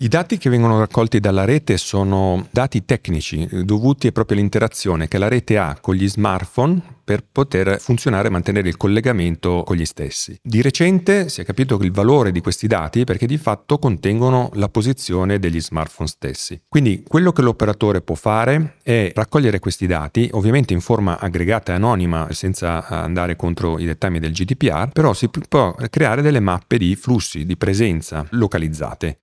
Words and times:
I 0.00 0.06
dati 0.06 0.38
che 0.38 0.48
vengono 0.48 0.78
raccolti 0.78 1.18
dalla 1.18 1.44
rete 1.44 1.76
sono 1.76 2.46
dati 2.52 2.84
tecnici 2.84 3.48
dovuti 3.64 4.12
proprio 4.12 4.36
all'interazione 4.36 5.08
che 5.08 5.18
la 5.18 5.26
rete 5.26 5.58
ha 5.58 5.76
con 5.80 5.96
gli 5.96 6.08
smartphone 6.08 6.80
per 7.02 7.24
poter 7.24 7.80
funzionare 7.80 8.28
e 8.28 8.30
mantenere 8.30 8.68
il 8.68 8.76
collegamento 8.76 9.64
con 9.66 9.74
gli 9.74 9.84
stessi. 9.84 10.38
Di 10.40 10.62
recente 10.62 11.28
si 11.28 11.40
è 11.40 11.44
capito 11.44 11.76
il 11.80 11.90
valore 11.90 12.30
di 12.30 12.40
questi 12.40 12.68
dati 12.68 13.02
perché 13.02 13.26
di 13.26 13.38
fatto 13.38 13.80
contengono 13.80 14.50
la 14.52 14.68
posizione 14.68 15.40
degli 15.40 15.60
smartphone 15.60 16.08
stessi. 16.08 16.62
Quindi 16.68 17.02
quello 17.04 17.32
che 17.32 17.42
l'operatore 17.42 18.00
può 18.00 18.14
fare 18.14 18.76
è 18.84 19.10
raccogliere 19.12 19.58
questi 19.58 19.88
dati, 19.88 20.28
ovviamente 20.30 20.74
in 20.74 20.80
forma 20.80 21.18
aggregata 21.18 21.72
e 21.72 21.74
anonima 21.74 22.28
senza 22.30 22.86
andare 22.86 23.34
contro 23.34 23.80
i 23.80 23.84
dettami 23.84 24.20
del 24.20 24.30
GDPR, 24.30 24.90
però 24.92 25.12
si 25.12 25.28
può 25.28 25.74
creare 25.90 26.22
delle 26.22 26.38
mappe 26.38 26.78
di 26.78 26.94
flussi 26.94 27.44
di 27.44 27.56
presenza 27.56 28.24
localizzate 28.30 29.22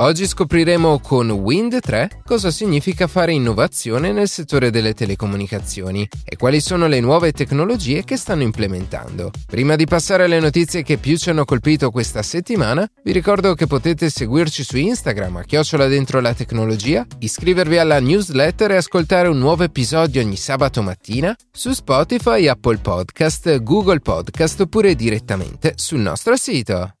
Oggi 0.00 0.28
scopriremo 0.28 1.00
con 1.00 1.28
Wind 1.28 1.80
3 1.80 2.22
cosa 2.24 2.52
significa 2.52 3.08
fare 3.08 3.32
innovazione 3.32 4.12
nel 4.12 4.28
settore 4.28 4.70
delle 4.70 4.94
telecomunicazioni 4.94 6.08
e 6.24 6.36
quali 6.36 6.60
sono 6.60 6.86
le 6.86 7.00
nuove 7.00 7.32
tecnologie 7.32 8.04
che 8.04 8.16
stanno 8.16 8.42
implementando. 8.42 9.32
Prima 9.44 9.74
di 9.74 9.86
passare 9.86 10.24
alle 10.24 10.38
notizie 10.38 10.84
che 10.84 10.98
più 10.98 11.16
ci 11.16 11.30
hanno 11.30 11.44
colpito 11.44 11.90
questa 11.90 12.22
settimana, 12.22 12.88
vi 13.02 13.10
ricordo 13.10 13.54
che 13.54 13.66
potete 13.66 14.08
seguirci 14.08 14.62
su 14.62 14.76
Instagram 14.76 15.38
a 15.38 15.42
chiocciola 15.42 15.88
dentro 15.88 16.20
la 16.20 16.32
tecnologia, 16.32 17.04
iscrivervi 17.18 17.78
alla 17.78 17.98
newsletter 17.98 18.70
e 18.70 18.76
ascoltare 18.76 19.26
un 19.26 19.38
nuovo 19.38 19.64
episodio 19.64 20.22
ogni 20.22 20.36
sabato 20.36 20.80
mattina 20.80 21.34
su 21.50 21.72
Spotify, 21.72 22.46
Apple 22.46 22.78
Podcast, 22.78 23.62
Google 23.64 23.98
Podcast 23.98 24.60
oppure 24.60 24.94
direttamente 24.94 25.72
sul 25.74 25.98
nostro 25.98 26.36
sito. 26.36 26.97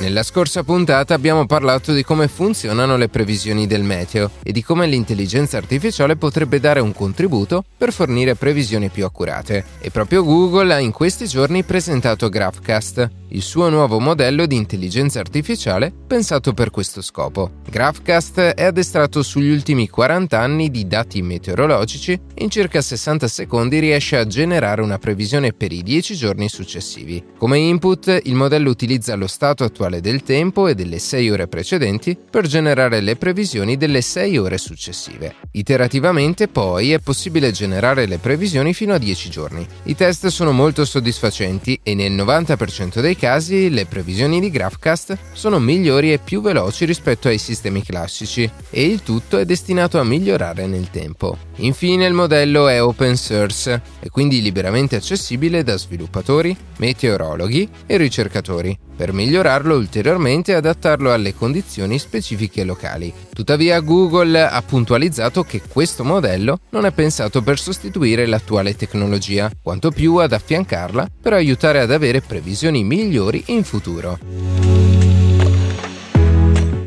Nella 0.00 0.22
scorsa 0.22 0.62
puntata 0.62 1.12
abbiamo 1.12 1.44
parlato 1.44 1.92
di 1.92 2.02
come 2.02 2.26
funzionano 2.26 2.96
le 2.96 3.10
previsioni 3.10 3.66
del 3.66 3.82
meteo 3.82 4.30
e 4.42 4.50
di 4.50 4.62
come 4.62 4.86
l'intelligenza 4.86 5.58
artificiale 5.58 6.16
potrebbe 6.16 6.58
dare 6.58 6.80
un 6.80 6.94
contributo 6.94 7.62
per 7.76 7.92
fornire 7.92 8.34
previsioni 8.34 8.88
più 8.88 9.04
accurate. 9.04 9.62
E 9.78 9.90
proprio 9.90 10.24
Google 10.24 10.72
ha 10.72 10.78
in 10.78 10.90
questi 10.90 11.26
giorni 11.26 11.64
presentato 11.64 12.30
Graphcast, 12.30 13.10
il 13.30 13.42
suo 13.42 13.68
nuovo 13.68 14.00
modello 14.00 14.46
di 14.46 14.56
intelligenza 14.56 15.20
artificiale 15.20 15.92
pensato 16.06 16.52
per 16.52 16.70
questo 16.70 17.02
scopo. 17.02 17.58
Graphcast 17.68 18.40
è 18.40 18.64
addestrato 18.64 19.22
sugli 19.22 19.50
ultimi 19.50 19.88
40 19.88 20.38
anni 20.38 20.70
di 20.70 20.86
dati 20.86 21.22
meteorologici 21.22 22.12
e 22.12 22.42
in 22.42 22.50
circa 22.50 22.80
60 22.80 23.28
secondi 23.28 23.78
riesce 23.78 24.16
a 24.16 24.26
generare 24.26 24.82
una 24.82 24.98
previsione 24.98 25.52
per 25.52 25.70
i 25.70 25.82
10 25.82 26.16
giorni 26.16 26.48
successivi. 26.48 27.22
Come 27.38 27.58
input, 27.58 28.20
il 28.24 28.34
modello 28.34 28.70
utilizza 28.70 29.14
lo 29.14 29.28
stato 29.28 29.62
attuale 29.62 30.00
del 30.00 30.22
tempo 30.22 30.66
e 30.66 30.74
delle 30.74 30.98
6 30.98 31.30
ore 31.30 31.46
precedenti 31.46 32.16
per 32.30 32.46
generare 32.46 33.00
le 33.00 33.16
previsioni 33.16 33.76
delle 33.76 34.00
6 34.00 34.38
ore 34.38 34.58
successive. 34.58 35.36
Iterativamente, 35.52 36.48
poi, 36.48 36.92
è 36.92 36.98
possibile 36.98 37.52
generare 37.52 38.06
le 38.06 38.18
previsioni 38.18 38.74
fino 38.74 38.94
a 38.94 38.98
10 38.98 39.30
giorni. 39.30 39.66
I 39.84 39.94
test 39.94 40.26
sono 40.26 40.52
molto 40.52 40.84
soddisfacenti 40.84 41.78
e 41.82 41.94
nel 41.94 42.12
90% 42.12 43.00
dei 43.00 43.16
casi 43.20 43.68
le 43.68 43.84
previsioni 43.84 44.40
di 44.40 44.48
Graphcast 44.48 45.14
sono 45.34 45.58
migliori 45.58 46.10
e 46.10 46.16
più 46.16 46.40
veloci 46.40 46.86
rispetto 46.86 47.28
ai 47.28 47.36
sistemi 47.36 47.82
classici 47.82 48.50
e 48.70 48.86
il 48.86 49.02
tutto 49.02 49.36
è 49.36 49.44
destinato 49.44 50.00
a 50.00 50.04
migliorare 50.04 50.66
nel 50.66 50.88
tempo. 50.88 51.36
Infine 51.56 52.06
il 52.06 52.14
modello 52.14 52.66
è 52.66 52.82
open 52.82 53.16
source 53.16 53.82
e 54.00 54.08
quindi 54.08 54.40
liberamente 54.40 54.96
accessibile 54.96 55.62
da 55.62 55.76
sviluppatori, 55.76 56.56
meteorologhi 56.78 57.68
e 57.84 57.98
ricercatori 57.98 58.78
per 58.96 59.12
migliorarlo 59.14 59.76
ulteriormente 59.76 60.52
e 60.52 60.56
adattarlo 60.56 61.10
alle 61.10 61.34
condizioni 61.34 61.98
specifiche 61.98 62.64
locali. 62.64 63.12
Tuttavia 63.32 63.80
Google 63.80 64.46
ha 64.46 64.60
puntualizzato 64.60 65.42
che 65.42 65.62
questo 65.66 66.04
modello 66.04 66.60
non 66.70 66.84
è 66.84 66.90
pensato 66.90 67.40
per 67.40 67.58
sostituire 67.58 68.26
l'attuale 68.26 68.76
tecnologia, 68.76 69.50
quanto 69.62 69.90
più 69.90 70.16
ad 70.16 70.32
affiancarla 70.32 71.08
per 71.20 71.32
aiutare 71.32 71.80
ad 71.80 71.92
avere 71.92 72.20
previsioni 72.20 72.84
migliori 72.84 73.09
in 73.46 73.64
futuro. 73.64 74.69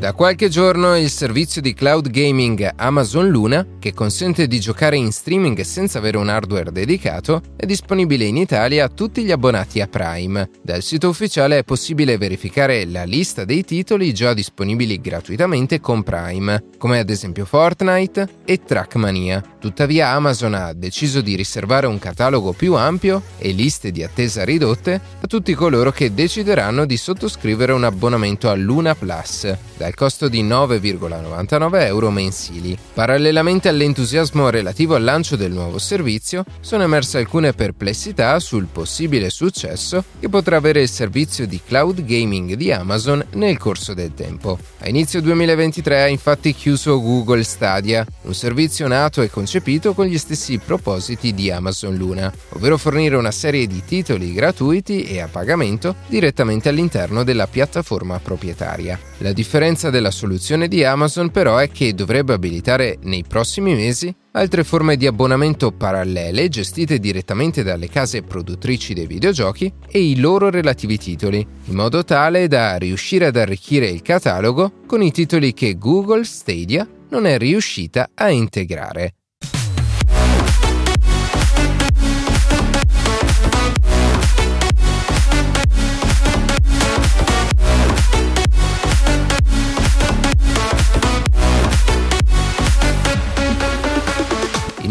Da 0.04 0.12
qualche 0.12 0.50
giorno 0.50 0.98
il 0.98 1.08
servizio 1.08 1.62
di 1.62 1.72
cloud 1.72 2.10
gaming 2.10 2.72
Amazon 2.76 3.26
Luna, 3.26 3.66
che 3.78 3.94
consente 3.94 4.46
di 4.46 4.60
giocare 4.60 4.98
in 4.98 5.10
streaming 5.10 5.58
senza 5.62 5.96
avere 5.96 6.18
un 6.18 6.28
hardware 6.28 6.70
dedicato, 6.70 7.40
è 7.56 7.64
disponibile 7.64 8.26
in 8.26 8.36
Italia 8.36 8.84
a 8.84 8.90
tutti 8.90 9.24
gli 9.24 9.30
abbonati 9.30 9.80
a 9.80 9.86
Prime. 9.86 10.50
Dal 10.62 10.82
sito 10.82 11.08
ufficiale 11.08 11.56
è 11.56 11.64
possibile 11.64 12.18
verificare 12.18 12.84
la 12.84 13.04
lista 13.04 13.46
dei 13.46 13.64
titoli 13.64 14.12
già 14.12 14.34
disponibili 14.34 15.00
gratuitamente 15.00 15.80
con 15.80 16.02
Prime, 16.02 16.64
come 16.76 16.98
ad 16.98 17.08
esempio 17.08 17.46
Fortnite 17.46 18.28
e 18.44 18.62
Trackmania. 18.62 19.42
Tuttavia 19.58 20.10
Amazon 20.10 20.52
ha 20.52 20.74
deciso 20.74 21.22
di 21.22 21.34
riservare 21.34 21.86
un 21.86 21.98
catalogo 21.98 22.52
più 22.52 22.74
ampio 22.74 23.22
e 23.38 23.52
liste 23.52 23.90
di 23.90 24.02
attesa 24.02 24.44
ridotte 24.44 25.00
a 25.22 25.26
tutti 25.26 25.54
coloro 25.54 25.90
che 25.92 26.12
decideranno 26.12 26.84
di 26.84 26.98
sottoscrivere 26.98 27.72
un 27.72 27.84
abbonamento 27.84 28.50
a 28.50 28.54
Luna 28.54 28.94
Plus, 28.94 29.50
dal 29.78 29.92
al 29.94 30.00
costo 30.00 30.28
di 30.28 30.42
9,99 30.42 31.86
euro 31.86 32.10
mensili. 32.10 32.76
Parallelamente 32.92 33.68
all'entusiasmo 33.68 34.50
relativo 34.50 34.96
al 34.96 35.04
lancio 35.04 35.36
del 35.36 35.52
nuovo 35.52 35.78
servizio, 35.78 36.44
sono 36.60 36.82
emerse 36.82 37.18
alcune 37.18 37.52
perplessità 37.52 38.38
sul 38.40 38.66
possibile 38.66 39.30
successo 39.30 40.04
che 40.18 40.28
potrà 40.28 40.56
avere 40.56 40.82
il 40.82 40.88
servizio 40.88 41.46
di 41.46 41.60
cloud 41.64 42.04
gaming 42.04 42.54
di 42.54 42.72
Amazon 42.72 43.24
nel 43.34 43.56
corso 43.56 43.94
del 43.94 44.12
tempo. 44.14 44.58
A 44.80 44.88
inizio 44.88 45.20
2023 45.22 46.02
ha 46.02 46.08
infatti 46.08 46.52
chiuso 46.54 47.00
Google 47.00 47.44
Stadia, 47.44 48.04
un 48.22 48.34
servizio 48.34 48.88
nato 48.88 49.22
e 49.22 49.30
concepito 49.30 49.94
con 49.94 50.06
gli 50.06 50.18
stessi 50.18 50.58
propositi 50.58 51.32
di 51.34 51.52
Amazon 51.52 51.94
Luna, 51.94 52.32
ovvero 52.50 52.76
fornire 52.76 53.16
una 53.16 53.30
serie 53.30 53.68
di 53.68 53.82
titoli 53.84 54.32
gratuiti 54.32 55.04
e 55.04 55.20
a 55.20 55.28
pagamento 55.28 55.94
direttamente 56.08 56.68
all'interno 56.68 57.22
della 57.22 57.46
piattaforma 57.46 58.18
proprietaria. 58.18 58.98
La 59.18 59.32
differenza 59.32 59.83
differenza 59.84 59.90
della 59.90 60.10
soluzione 60.10 60.68
di 60.68 60.84
Amazon 60.84 61.30
però 61.30 61.58
è 61.58 61.70
che 61.70 61.94
dovrebbe 61.94 62.32
abilitare 62.32 62.98
nei 63.02 63.24
prossimi 63.26 63.74
mesi 63.74 64.14
altre 64.32 64.64
forme 64.64 64.96
di 64.96 65.06
abbonamento 65.06 65.72
parallele 65.72 66.48
gestite 66.48 66.98
direttamente 66.98 67.62
dalle 67.62 67.88
case 67.88 68.22
produttrici 68.22 68.94
dei 68.94 69.06
videogiochi 69.06 69.72
e 69.86 70.02
i 70.02 70.18
loro 70.18 70.50
relativi 70.50 70.96
titoli, 70.98 71.46
in 71.64 71.74
modo 71.74 72.04
tale 72.04 72.48
da 72.48 72.76
riuscire 72.76 73.26
ad 73.26 73.36
arricchire 73.36 73.86
il 73.86 74.02
catalogo 74.02 74.82
con 74.86 75.02
i 75.02 75.12
titoli 75.12 75.52
che 75.52 75.76
Google 75.76 76.24
Stadia 76.24 76.88
non 77.10 77.26
è 77.26 77.38
riuscita 77.38 78.10
a 78.14 78.30
integrare. 78.30 79.14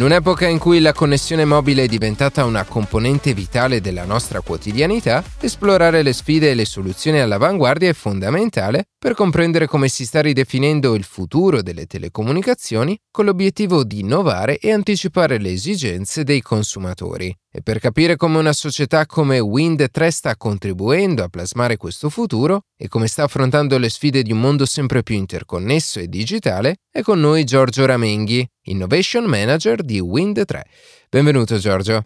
In 0.04 0.10
un'epoca 0.10 0.46
in 0.48 0.60
cui 0.60 0.82
la 0.82 0.92
connessione 0.92 1.46
mobile 1.46 1.84
è 1.84 1.88
diventata 1.88 2.44
una 2.44 2.66
componente 2.66 3.34
vitale 3.34 3.80
della 3.80 4.04
nostra 4.04 4.42
quotidianità, 4.42 5.24
esplorare 5.40 6.02
le 6.02 6.12
sfide 6.12 6.52
e 6.52 6.56
le 6.56 6.66
soluzioni 6.66 7.22
all'avanguardia 7.22 7.88
è 7.88 7.94
fondamentale 7.94 8.88
per 9.00 9.14
comprendere 9.14 9.66
come 9.66 9.88
si 9.88 10.06
sta 10.06 10.22
ridefinendo 10.22 10.94
il 10.96 11.06
futuro 11.06 11.62
delle 11.62 11.86
telecomunicazioni 11.86 13.00
con 13.12 13.24
l'obiettivo 13.24 13.86
di 13.86 14.00
innovare 14.00 14.58
e 14.58 14.74
anticipare 14.74 15.38
le 15.38 15.52
esigenze 15.52 16.26
dei 16.26 16.42
consumatori. 16.42 17.34
E 17.56 17.62
per 17.62 17.80
capire 17.80 18.16
come 18.16 18.40
una 18.40 18.52
società 18.52 19.06
come 19.06 19.40
Wind3 19.40 20.08
sta 20.08 20.36
contribuendo 20.36 21.24
a 21.24 21.28
plasmare 21.28 21.78
questo 21.78 22.10
futuro 22.10 22.62
e 22.76 22.88
come 22.88 23.08
sta 23.08 23.24
affrontando 23.24 23.78
le 23.78 23.90
sfide 23.90 24.24
di 24.24 24.32
un 24.32 24.40
mondo 24.40 24.66
sempre 24.66 25.04
più 25.04 25.16
interconnesso 25.16 26.00
e 26.00 26.08
digitale, 26.08 26.78
è 26.92 27.02
con 27.02 27.20
noi 27.20 27.44
Giorgio 27.44 27.86
Ramenghi, 27.86 28.48
Innovation 28.66 29.26
Manager 29.26 29.84
di 29.84 30.00
Wind3. 30.00 30.62
Benvenuto 31.10 31.58
Giorgio. 31.58 32.06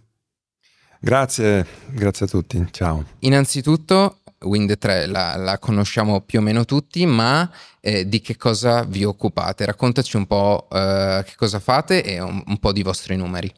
Grazie, 1.00 1.66
grazie 1.92 2.26
a 2.26 2.30
tutti, 2.30 2.66
ciao. 2.72 3.04
Innanzitutto 3.20 4.22
Wind 4.40 4.76
3 4.76 5.06
la, 5.06 5.36
la, 5.36 5.60
conosciamo 5.60 6.22
più 6.22 6.40
o 6.40 6.42
meno 6.42 6.66
tutti, 6.66 7.06
ma 7.06 7.48
eh, 7.80 8.08
di 8.08 8.22
che 8.22 8.38
cosa 8.38 8.84
vi 8.86 9.04
occupate? 9.04 9.66
Raccontaci 9.66 10.18
un 10.18 10.26
po' 10.26 10.68
eh, 10.72 11.24
che 11.28 11.34
cosa 11.36 11.60
fate 11.60 12.04
e 12.04 12.20
un, 12.20 12.42
un 12.44 12.58
po' 12.58 12.72
di 12.72 12.82
vostri 12.82 13.16
numeri. 13.16 13.54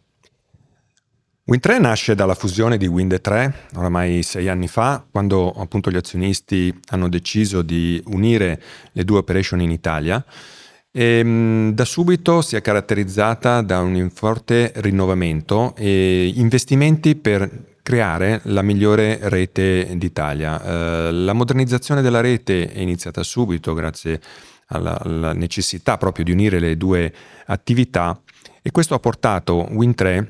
Wind 1.45 1.61
3 1.61 1.79
nasce 1.79 2.15
dalla 2.15 2.35
fusione 2.35 2.75
di 2.77 2.85
Wind 2.85 3.21
3 3.21 3.67
oramai 3.75 4.23
sei 4.23 4.49
anni 4.49 4.67
fa, 4.67 5.05
quando 5.09 5.51
appunto 5.53 5.89
gli 5.89 5.95
azionisti 5.95 6.77
hanno 6.89 7.07
deciso 7.07 7.61
di 7.61 8.01
unire 8.07 8.61
le 8.91 9.05
due 9.05 9.19
operation 9.19 9.61
in 9.61 9.71
Italia 9.71 10.23
e, 10.91 11.03
ehm, 11.19 11.73
da 11.73 11.85
subito 11.85 12.41
si 12.41 12.55
è 12.55 12.61
caratterizzata 12.61 13.61
da 13.61 13.79
un 13.79 14.09
forte 14.09 14.71
rinnovamento 14.75 15.75
e 15.75 16.31
investimenti 16.35 17.15
per 17.15 17.67
creare 17.81 18.41
la 18.43 18.61
migliore 18.61 19.17
rete 19.23 19.97
d'Italia. 19.97 20.61
Eh, 20.61 21.11
la 21.11 21.33
modernizzazione 21.33 22.01
della 22.01 22.21
rete 22.21 22.71
è 22.71 22.79
iniziata 22.79 23.23
subito 23.23 23.73
grazie 23.73 24.19
alla, 24.67 24.99
alla, 24.99 25.33
necessità 25.33 25.97
proprio 25.97 26.23
di 26.23 26.31
unire 26.31 26.59
le 26.59 26.77
due 26.77 27.11
attività 27.47 28.21
e 28.61 28.71
questo 28.71 28.93
ha 28.93 28.99
portato 28.99 29.67
Win3 29.71 30.27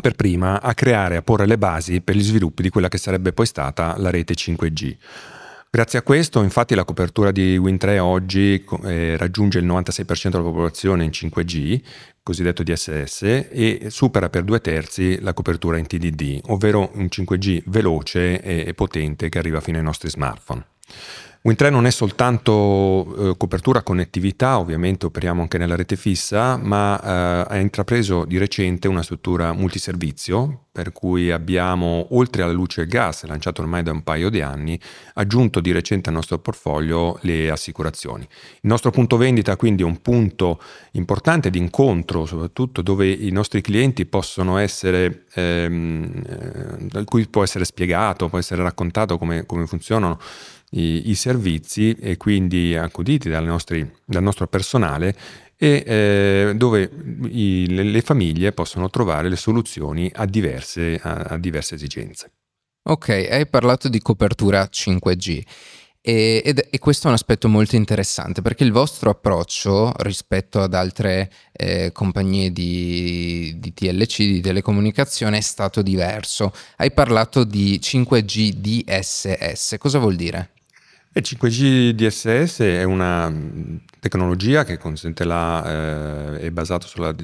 per 0.00 0.14
prima 0.14 0.60
a 0.60 0.74
creare, 0.74 1.16
a 1.16 1.22
porre 1.22 1.46
le 1.46 1.58
basi 1.58 2.00
per 2.02 2.14
gli 2.14 2.22
sviluppi 2.22 2.62
di 2.62 2.68
quella 2.68 2.88
che 2.88 2.98
sarebbe 2.98 3.32
poi 3.32 3.46
stata 3.46 3.96
la 3.98 4.10
rete 4.10 4.34
5G. 4.34 4.96
Grazie 5.76 5.98
a 5.98 6.02
questo, 6.02 6.40
infatti, 6.40 6.74
la 6.74 6.86
copertura 6.86 7.30
di 7.30 7.58
Win3 7.58 7.98
oggi 7.98 8.64
eh, 8.84 9.14
raggiunge 9.18 9.58
il 9.58 9.66
96% 9.66 10.30
della 10.30 10.42
popolazione 10.42 11.04
in 11.04 11.10
5G, 11.10 11.82
cosiddetto 12.22 12.62
DSS, 12.62 13.22
e 13.50 13.88
supera 13.90 14.30
per 14.30 14.44
due 14.44 14.62
terzi 14.62 15.20
la 15.20 15.34
copertura 15.34 15.76
in 15.76 15.86
TDD, 15.86 16.40
ovvero 16.46 16.90
un 16.94 17.08
5G 17.14 17.64
veloce 17.66 18.40
e 18.40 18.72
potente 18.72 19.28
che 19.28 19.36
arriva 19.36 19.60
fino 19.60 19.76
ai 19.76 19.84
nostri 19.84 20.08
smartphone. 20.08 20.64
Win3 21.46 21.70
non 21.70 21.86
è 21.86 21.90
soltanto 21.90 23.30
eh, 23.30 23.36
copertura 23.36 23.82
connettività, 23.82 24.58
ovviamente 24.58 25.06
operiamo 25.06 25.42
anche 25.42 25.58
nella 25.58 25.76
rete 25.76 25.94
fissa, 25.94 26.56
ma 26.56 27.00
eh, 27.00 27.54
ha 27.54 27.56
intrapreso 27.58 28.24
di 28.24 28.36
recente 28.36 28.88
una 28.88 29.04
struttura 29.04 29.52
multiservizio, 29.52 30.64
per 30.72 30.90
cui 30.90 31.30
abbiamo, 31.30 32.08
oltre 32.10 32.42
alla 32.42 32.50
luce 32.52 32.80
e 32.80 32.82
al 32.82 32.90
gas, 32.90 33.24
lanciato 33.26 33.62
ormai 33.62 33.84
da 33.84 33.92
un 33.92 34.02
paio 34.02 34.28
di 34.28 34.40
anni, 34.40 34.76
aggiunto 35.14 35.60
di 35.60 35.70
recente 35.70 36.08
al 36.08 36.16
nostro 36.16 36.36
portfolio 36.40 37.16
le 37.20 37.48
assicurazioni. 37.48 38.24
Il 38.24 38.68
nostro 38.68 38.90
punto 38.90 39.16
vendita 39.16 39.54
quindi 39.54 39.84
è 39.84 39.86
un 39.86 40.02
punto 40.02 40.60
importante 40.92 41.48
di 41.50 41.58
incontro, 41.58 42.26
soprattutto 42.26 42.82
dove 42.82 43.08
i 43.08 43.30
nostri 43.30 43.60
clienti 43.60 44.04
possono 44.04 44.58
essere, 44.58 45.26
ehm, 45.32 46.22
eh, 46.26 46.86
da 46.88 47.04
cui 47.04 47.28
può 47.28 47.44
essere 47.44 47.64
spiegato, 47.64 48.28
può 48.28 48.38
essere 48.38 48.64
raccontato 48.64 49.16
come, 49.16 49.46
come 49.46 49.64
funzionano 49.68 50.18
i, 50.70 51.10
i 51.10 51.14
servizi 51.14 51.92
e 51.92 52.16
quindi 52.16 52.76
accuditi 52.76 53.28
nostri, 53.28 53.88
dal 54.04 54.22
nostro 54.22 54.46
personale 54.46 55.16
e 55.56 55.82
eh, 55.86 56.52
dove 56.54 56.90
i, 57.30 57.66
le, 57.68 57.82
le, 57.82 58.00
famiglie 58.02 58.52
possono 58.52 58.90
trovare 58.90 59.28
le 59.28 59.36
soluzioni 59.36 60.10
a 60.14 60.26
diverse, 60.26 60.98
a, 61.02 61.14
a 61.14 61.38
diverse 61.38 61.76
esigenze. 61.76 62.32
Ok, 62.88 63.08
hai 63.08 63.46
parlato 63.48 63.88
di 63.88 64.00
copertura 64.00 64.68
5G. 64.70 65.42
E, 66.08 66.40
ed, 66.44 66.68
e, 66.70 66.78
questo 66.78 67.06
è 67.06 67.08
un 67.08 67.14
aspetto 67.14 67.48
molto 67.48 67.74
interessante 67.74 68.40
perché 68.40 68.62
il 68.62 68.70
vostro 68.70 69.10
approccio 69.10 69.92
rispetto 69.96 70.60
ad 70.60 70.72
altre 70.72 71.32
eh, 71.50 71.90
compagnie 71.90 72.52
di, 72.52 73.56
di, 73.58 73.74
TLC, 73.74 74.18
di 74.18 74.40
telecomunicazione, 74.40 75.38
è 75.38 75.40
stato 75.40 75.82
diverso. 75.82 76.52
Hai 76.76 76.92
parlato 76.92 77.42
di 77.42 77.80
5G 77.82 78.52
DSS, 78.52 79.74
cosa 79.78 79.98
vuol 79.98 80.14
dire? 80.14 80.50
E 81.16 81.22
5G 81.22 81.92
DSS 81.92 82.60
è 82.60 82.82
una 82.82 83.32
tecnologia 84.00 84.64
che 84.64 84.76
consente 84.76 85.24
la, 85.24 86.34
eh, 86.34 86.40
è 86.40 86.50
basata 86.50 86.86
sulla, 86.86 87.14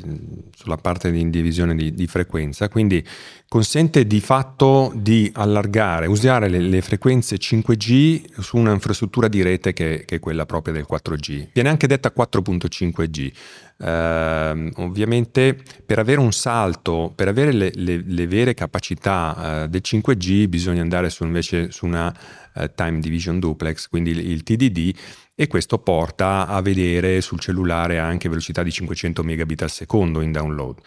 sulla, 0.57 0.79
parte 0.79 1.11
di 1.11 1.21
indivisione 1.21 1.75
di, 1.75 1.93
di, 1.93 2.07
frequenza, 2.07 2.71
quindi 2.71 3.05
consente 3.53 4.07
di 4.07 4.21
fatto 4.21 4.91
di 4.95 5.31
allargare, 5.35 6.07
usare 6.07 6.49
le, 6.49 6.59
le 6.59 6.81
frequenze 6.81 7.37
5G 7.37 8.41
su 8.41 8.57
un'infrastruttura 8.57 9.29
di 9.29 9.43
rete 9.43 9.75
che, 9.75 10.05
che, 10.07 10.15
è 10.15 10.21
quella 10.21 10.47
propria 10.47 10.73
del 10.73 10.87
4G. 10.91 11.49
Viene 11.53 11.69
anche 11.69 11.87
detta 11.87 12.15
4.5G. 12.17 13.31
Eh, 13.79 14.73
ovviamente 14.77 15.59
per 15.85 15.99
avere 15.99 16.21
un 16.21 16.33
salto, 16.33 17.13
per 17.15 17.29
avere 17.29 17.53
le, 17.53 17.71
le, 17.75 18.03
le 18.03 18.27
vere 18.27 18.55
capacità 18.55 19.65
eh, 19.65 19.69
del 19.69 19.83
5G 19.85 20.47
bisogna 20.47 20.81
andare 20.81 21.11
su, 21.11 21.23
invece 21.25 21.71
su 21.73 21.85
una 21.85 22.11
uh, 22.55 22.71
time 22.75 23.01
division 23.01 23.39
duplex, 23.39 23.87
quindi 23.87 24.13
il, 24.13 24.31
il 24.31 24.43
TDD 24.45 24.95
e 25.35 25.47
questo 25.47 25.79
porta 25.79 26.47
a 26.47 26.63
vedere 26.63 27.21
sul 27.21 27.39
cellulare 27.39 27.99
anche 27.99 28.31
velocità 28.31 28.63
di 28.63 28.71
500 28.71 29.23
megabit 29.23 29.63
al 29.63 29.71
secondo 29.71 30.23
in 30.23 30.33
download, 30.33 30.79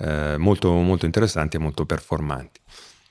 eh, 0.00 0.36
molto, 0.38 0.72
molto 0.72 1.06
interessanti 1.06 1.56
e 1.56 1.60
molto 1.60 1.84
performanti. 1.86 2.60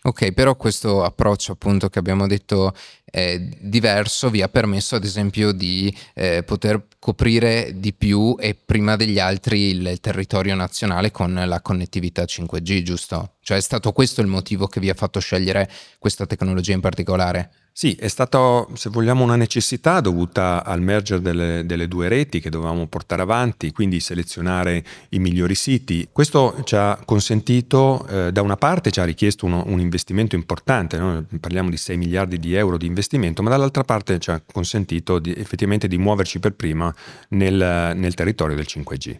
Ok, 0.01 0.31
però 0.31 0.56
questo 0.56 1.03
approccio 1.03 1.51
appunto 1.51 1.89
che 1.89 2.00
abbiamo 2.00 2.25
detto 2.25 2.74
è 3.03 3.38
diverso 3.38 4.30
vi 4.30 4.41
ha 4.41 4.47
permesso 4.47 4.95
ad 4.95 5.03
esempio 5.03 5.51
di 5.51 5.94
eh, 6.13 6.41
poter 6.44 6.86
coprire 7.00 7.74
di 7.75 7.91
più 7.94 8.33
e 8.39 8.56
prima 8.56 8.95
degli 8.95 9.19
altri 9.19 9.71
il, 9.71 10.00
territorio 10.00 10.56
nazionale 10.56 11.12
con 11.12 11.33
la 11.33 11.62
connettività 11.62 12.24
5G, 12.24 12.81
giusto? 12.81 13.35
Cioè 13.42 13.57
è 13.57 13.62
stato 13.62 13.92
questo 13.92 14.21
il 14.21 14.27
motivo 14.27 14.68
che 14.68 14.80
vi 14.80 14.89
ha 14.89 14.94
fatto 14.94 15.19
scegliere 15.19 15.69
questa 15.97 16.25
tecnologia 16.25 16.74
in 16.74 16.81
particolare? 16.81 17.51
Sì, 17.80 17.94
è 17.98 18.10
stata, 18.10 18.68
se 18.74 18.90
vogliamo, 18.90 19.24
una 19.24 19.38
necessità 19.38 20.02
dovuta 20.02 20.66
al 20.66 20.81
merger 20.81 21.22
delle, 21.22 21.66
delle, 21.66 21.88
due 21.88 22.10
reti 22.10 22.42
che 22.42 22.50
dovevamo 22.50 22.88
portare 22.88 23.22
avanti, 23.22 23.72
quindi 23.72 24.02
selezionare 24.02 24.84
i 25.12 25.20
migliori 25.20 25.56
siti. 25.56 26.10
Questo 26.12 26.60
ci 26.66 26.76
ha 26.76 27.00
consentito, 27.06 28.06
eh, 28.10 28.34
da 28.34 28.42
una 28.42 28.58
parte 28.58 28.92
ci 28.92 29.00
ha 29.00 29.06
richiesto 29.06 29.46
uno, 29.46 29.64
un 29.68 29.80
investimento 29.80 30.36
importante, 30.36 30.98
no? 30.98 31.26
parliamo 31.40 31.70
di 31.70 31.78
6 31.78 31.96
miliardi 31.96 32.38
di 32.38 32.54
euro 32.54 32.76
di 32.76 32.86
investimento, 32.86 33.42
ma 33.44 33.50
dall'altra 33.50 33.86
parte 33.86 34.20
ci 34.20 34.30
ha 34.30 34.42
consentito 34.46 35.18
di, 35.18 35.34
effettivamente 35.34 35.88
di 35.88 35.98
muoverci 35.98 36.40
per 36.40 36.56
prima 36.56 36.94
nel, 37.30 37.94
nel 37.96 38.14
territorio 38.14 38.58
del 38.58 38.66
5G. 38.68 39.18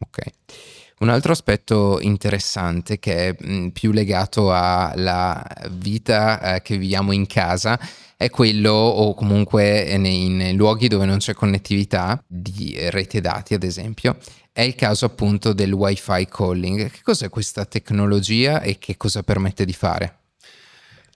Ok. 0.00 0.77
Un 1.00 1.08
altro 1.08 1.32
aspetto 1.32 2.00
interessante 2.00 2.98
che 2.98 3.28
è 3.28 3.36
mh, 3.38 3.68
più 3.68 3.92
legato 3.92 4.52
alla 4.52 5.44
vita 5.70 6.56
eh, 6.56 6.62
che 6.62 6.76
viviamo 6.76 7.12
in 7.12 7.26
casa 7.26 7.78
è 8.16 8.30
quello 8.30 8.72
o 8.72 9.14
comunque 9.14 9.96
nei, 9.96 10.24
in 10.24 10.56
luoghi 10.56 10.88
dove 10.88 11.06
non 11.06 11.18
c'è 11.18 11.34
connettività 11.34 12.20
di 12.26 12.76
rete 12.90 13.20
dati 13.20 13.54
ad 13.54 13.62
esempio 13.62 14.16
è 14.52 14.62
il 14.62 14.74
caso 14.74 15.04
appunto 15.04 15.52
del 15.52 15.72
wifi 15.72 16.26
calling 16.28 16.90
che 16.90 17.00
cos'è 17.04 17.28
questa 17.28 17.64
tecnologia 17.64 18.60
e 18.60 18.80
che 18.80 18.96
cosa 18.96 19.22
permette 19.22 19.64
di 19.64 19.72
fare? 19.72 20.16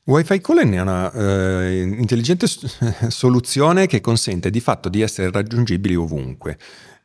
Wi-Fi 0.05 0.41
calling 0.41 0.75
è 0.75 0.81
una 0.81 1.13
eh, 1.13 1.83
intelligente 1.83 2.47
soluzione 3.07 3.87
che 3.87 4.01
consente 4.01 4.51
di 4.51 4.59
fatto 4.59 4.89
di 4.89 5.01
essere 5.01 5.31
raggiungibili 5.31 5.95
ovunque. 5.95 6.59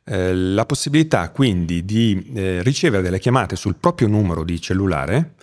Eh, 0.09 0.33
la 0.33 0.65
possibilità 0.65 1.29
quindi 1.31 1.83
di 1.83 2.31
eh, 2.33 2.63
ricevere 2.63 3.03
delle 3.03 3.19
chiamate 3.19 3.57
sul 3.57 3.75
proprio 3.75 4.07
numero 4.07 4.45
di 4.45 4.61
cellulare 4.61 5.33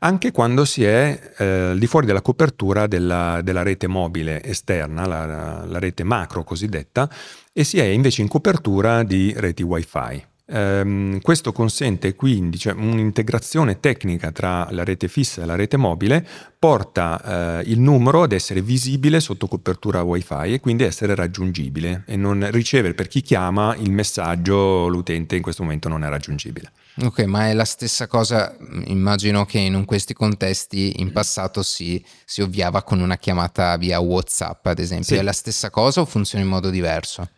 anche 0.00 0.30
quando 0.30 0.64
si 0.64 0.84
è 0.84 1.32
eh, 1.38 1.44
al 1.70 1.78
di 1.78 1.86
fuori 1.86 2.06
della 2.06 2.22
copertura 2.22 2.86
della, 2.86 3.40
della 3.42 3.62
rete 3.62 3.86
mobile 3.86 4.42
esterna, 4.42 5.06
la, 5.06 5.64
la, 5.66 5.78
rete 5.78 6.04
macro 6.04 6.42
cosiddetta, 6.44 7.08
e 7.52 7.64
si 7.64 7.78
è 7.78 7.84
invece 7.84 8.22
in 8.22 8.28
copertura 8.28 9.02
di 9.02 9.34
reti 9.36 9.62
wifi. 9.62 10.29
Um, 10.52 11.20
questo 11.20 11.52
consente 11.52 12.16
quindi 12.16 12.58
cioè, 12.58 12.72
un'integrazione 12.72 13.78
tecnica 13.78 14.32
tra 14.32 14.66
la 14.72 14.82
rete 14.82 15.06
fissa 15.06 15.42
e 15.42 15.46
la 15.46 15.54
rete 15.54 15.76
mobile, 15.76 16.26
porta 16.58 17.60
uh, 17.62 17.68
il 17.68 17.78
numero 17.78 18.24
ad 18.24 18.32
essere 18.32 18.60
visibile 18.60 19.20
sotto 19.20 19.46
copertura 19.46 20.02
wifi 20.02 20.52
e 20.54 20.58
quindi 20.60 20.82
essere 20.82 21.14
raggiungibile 21.14 22.02
e 22.04 22.16
non 22.16 22.48
ricevere 22.50 22.94
per 22.94 23.06
chi 23.06 23.22
chiama 23.22 23.76
il 23.76 23.92
messaggio 23.92 24.88
l'utente 24.88 25.36
in 25.36 25.42
questo 25.42 25.62
momento 25.62 25.88
non 25.88 26.02
è 26.02 26.08
raggiungibile. 26.08 26.72
Ok, 27.02 27.20
ma 27.20 27.48
è 27.48 27.54
la 27.54 27.64
stessa 27.64 28.08
cosa, 28.08 28.56
immagino 28.86 29.46
che 29.46 29.58
in 29.58 29.84
questi 29.84 30.14
contesti 30.14 31.00
in 31.00 31.12
passato 31.12 31.62
si, 31.62 32.04
si 32.24 32.42
ovviava 32.42 32.82
con 32.82 33.00
una 33.00 33.16
chiamata 33.16 33.76
via 33.76 34.00
WhatsApp 34.00 34.66
ad 34.66 34.80
esempio, 34.80 35.14
sì. 35.14 35.14
è 35.14 35.22
la 35.22 35.32
stessa 35.32 35.70
cosa 35.70 36.00
o 36.00 36.04
funziona 36.04 36.42
in 36.42 36.50
modo 36.50 36.70
diverso? 36.70 37.28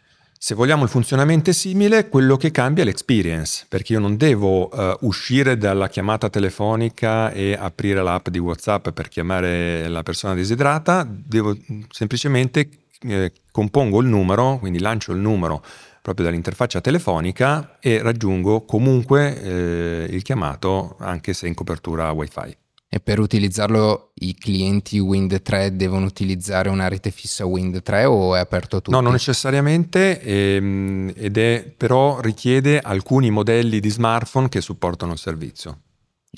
Se 0.45 0.57
vogliamo 0.57 0.83
il 0.83 0.89
funzionamento 0.89 1.53
simile, 1.53 2.09
quello 2.09 2.37
che 2.37 2.51
cambia 2.51 2.83
è 2.83 2.87
l'experience, 2.87 3.65
perché 3.69 3.93
io 3.93 4.01
non 4.01 4.17
devo 4.17 4.69
uh, 4.77 4.97
uscire 5.03 5.57
dalla 5.57 5.89
chiamata 5.89 6.29
telefonica 6.29 7.31
e 7.31 7.53
aprire 7.57 8.03
l'app 8.03 8.27
di 8.27 8.41
WhatsApp 8.41 8.89
per 8.89 9.07
chiamare 9.07 9.87
la 9.87 10.03
persona 10.03 10.35
desiderata, 10.35 11.07
devo 11.09 11.57
semplicemente 11.91 12.69
eh, 13.03 13.31
compongo 13.53 14.01
il 14.01 14.09
numero, 14.09 14.59
quindi 14.59 14.81
lancio 14.81 15.13
il 15.13 15.21
numero 15.21 15.63
proprio 16.03 16.25
dall'interfaccia 16.25 16.81
telefonica 16.81 17.79
e 17.79 18.03
raggiungo 18.03 18.65
comunque 18.65 19.41
eh, 19.41 20.07
il 20.11 20.23
chiamato 20.23 20.97
anche 20.99 21.35
se 21.35 21.47
in 21.47 21.55
copertura 21.55 22.11
wifi. 22.11 22.62
E 22.95 23.01
per 23.01 23.21
utilizzarlo 23.21 24.11
i 24.17 24.35
clienti 24.35 24.99
Wind 24.99 25.41
3 25.41 25.77
devono 25.77 26.05
utilizzare 26.05 26.69
una 26.69 26.89
rete 26.89 27.11
fissa 27.11 27.47
Wind 27.47 27.83
3 27.83 28.05
o 28.05 28.37
è 28.37 28.39
aperto 28.39 28.77
a 28.77 28.81
tutti? 28.81 28.95
No, 28.95 29.01
non 29.01 29.13
necessariamente, 29.13 30.21
ehm, 30.21 31.11
ed 31.17 31.39
è, 31.39 31.73
però 31.75 32.21
richiede 32.21 32.81
alcuni 32.81 33.31
modelli 33.31 33.81
di 33.81 33.89
smartphone 33.89 34.51
che 34.51 34.61
supportano 34.61 35.13
il 35.13 35.19
servizio. 35.19 35.79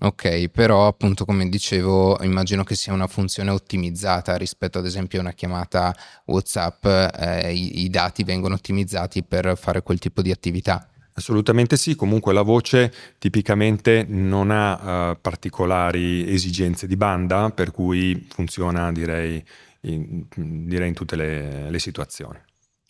Ok, 0.00 0.46
però 0.46 0.86
appunto 0.86 1.24
come 1.24 1.48
dicevo 1.48 2.22
immagino 2.22 2.62
che 2.62 2.76
sia 2.76 2.92
una 2.92 3.08
funzione 3.08 3.50
ottimizzata 3.50 4.36
rispetto 4.36 4.78
ad 4.78 4.86
esempio 4.86 5.18
a 5.18 5.22
una 5.22 5.32
chiamata 5.32 5.92
WhatsApp, 6.26 6.84
eh, 6.84 7.52
i, 7.52 7.82
i 7.82 7.90
dati 7.90 8.22
vengono 8.22 8.54
ottimizzati 8.54 9.24
per 9.24 9.56
fare 9.58 9.82
quel 9.82 9.98
tipo 9.98 10.22
di 10.22 10.30
attività. 10.30 10.88
Assolutamente 11.16 11.76
sì, 11.76 11.94
comunque 11.94 12.32
la 12.32 12.42
voce 12.42 12.92
tipicamente 13.18 14.04
non 14.08 14.50
ha 14.50 15.10
uh, 15.10 15.16
particolari 15.20 16.28
esigenze 16.32 16.88
di 16.88 16.96
banda, 16.96 17.50
per 17.50 17.70
cui 17.70 18.26
funziona 18.28 18.90
direi 18.90 19.42
in, 19.82 20.24
direi 20.34 20.88
in 20.88 20.94
tutte 20.94 21.14
le, 21.14 21.70
le, 21.70 21.78
situazioni. 21.78 22.38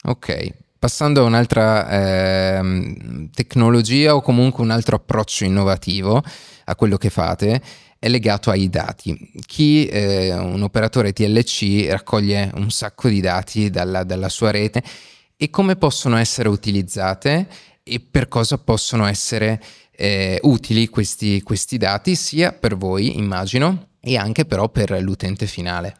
Ok, 0.05 0.53
passando 0.79 1.21
a 1.21 1.25
un'altra 1.25 1.89
eh, 1.91 3.29
tecnologia 3.35 4.15
o 4.15 4.23
comunque 4.23 4.65
un 4.65 4.71
altro 4.71 4.97
approccio 4.97 5.45
innovativo 5.45 6.23
a 6.65 6.77
quello 6.77 6.97
che 6.97 7.11
fate, 7.11 7.61
è 7.99 8.09
legato 8.09 8.51
ai 8.51 8.71
dati. 8.71 9.33
Chi, 9.47 9.87
eh, 9.87 10.33
un 10.35 10.63
operatore 10.63 11.13
TLC, 11.13 11.89
raccoglie 11.91 12.51
un 12.55 12.71
sacco 12.71 13.09
di 13.09 13.21
dati 13.21 13.69
dalla, 13.69 14.03
dalla 14.03 14.29
sua 14.31 14.51
rete 14.51 14.83
e 15.37 15.51
come 15.51 15.77
possono 15.77 16.17
essere 16.17 16.49
utilizzate 16.49 17.49
e 17.85 18.01
per 18.01 18.29
cosa 18.29 18.59
possono 18.59 19.07
essere 19.07 19.63
eh, 19.93 20.41
utili 20.43 20.89
questi, 20.89 21.43
questi 21.43 21.77
dati 21.77 22.17
sia 22.17 22.53
per 22.53 22.77
voi, 22.77 23.17
immagino, 23.19 23.91
e 24.01 24.17
anche 24.17 24.45
però 24.45 24.69
per 24.69 25.01
l'utente 25.03 25.47
finale. 25.47 25.99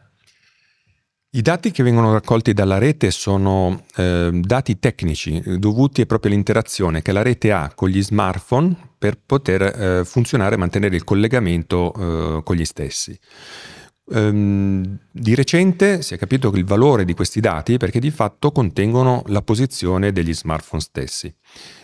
I 1.35 1.41
dati 1.41 1.71
che 1.71 1.83
vengono 1.83 2.13
raccolti 2.13 2.53
dalla 2.53 2.77
rete 2.77 3.11
sono 3.11 3.83
eh, 3.97 4.29
dati 4.31 4.79
tecnici 4.79 5.41
dovuti 5.59 6.05
proprio 6.05 6.31
all'interazione 6.31 7.01
che 7.01 7.11
la 7.11 7.23
rete 7.23 7.51
ha 7.51 7.73
con 7.75 7.89
gli 7.89 8.01
smartphone 8.01 8.73
per 8.97 9.19
poter 9.23 9.61
eh, 9.61 10.05
funzionare 10.05 10.55
e 10.55 10.57
mantenere 10.57 10.95
il 10.95 11.03
collegamento 11.03 11.93
eh, 11.93 12.43
con 12.43 12.55
gli 12.55 12.63
stessi. 12.63 13.19
Um, 14.07 14.99
di 15.09 15.33
recente 15.33 16.03
si 16.03 16.13
è 16.13 16.17
capito 16.17 16.51
il 16.53 16.63
valore 16.63 17.05
di 17.05 17.15
questi 17.15 17.39
dati 17.39 17.77
perché 17.77 17.99
di 17.99 18.11
fatto 18.11 18.51
contengono 18.51 19.23
la 19.27 19.41
posizione 19.41 20.11
degli 20.11 20.33
smartphone 20.33 20.81
stessi. 20.81 21.33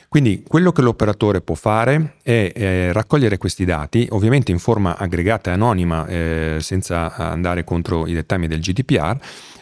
Quindi 0.07 0.43
quello 0.45 0.71
che 0.71 0.81
l'operatore 0.81 1.41
può 1.41 1.55
fare 1.55 2.17
è 2.21 2.51
eh, 2.53 2.91
raccogliere 2.91 3.37
questi 3.37 3.65
dati, 3.65 4.05
ovviamente 4.11 4.51
in 4.51 4.59
forma 4.59 4.97
aggregata 4.97 5.49
e 5.49 5.53
anonima, 5.53 6.05
eh, 6.05 6.57
senza 6.59 7.15
andare 7.15 7.63
contro 7.63 8.05
i 8.05 8.13
dettami 8.13 8.47
del 8.47 8.59
GDPR, 8.59 9.17